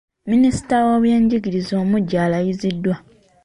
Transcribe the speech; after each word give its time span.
Minisita 0.31 0.75
w’ebyenjigiriza 0.87 1.73
omuggya 1.83 2.19
alayiziddwa. 2.25 2.95